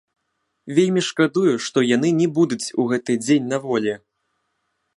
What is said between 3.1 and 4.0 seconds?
дзень на волі.